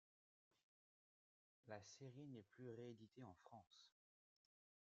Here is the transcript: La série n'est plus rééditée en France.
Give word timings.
La 1.67 1.79
série 1.83 2.27
n'est 2.29 2.41
plus 2.41 2.71
rééditée 2.71 3.21
en 3.23 3.35
France. 3.35 3.93